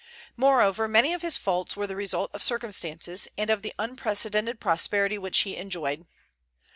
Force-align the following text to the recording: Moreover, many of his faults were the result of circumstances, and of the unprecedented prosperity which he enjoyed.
Moreover, 0.35 0.87
many 0.87 1.13
of 1.13 1.21
his 1.21 1.37
faults 1.37 1.77
were 1.77 1.85
the 1.85 1.95
result 1.95 2.31
of 2.33 2.41
circumstances, 2.41 3.27
and 3.37 3.51
of 3.51 3.61
the 3.61 3.75
unprecedented 3.77 4.59
prosperity 4.59 5.19
which 5.19 5.41
he 5.41 5.55
enjoyed. 5.55 6.07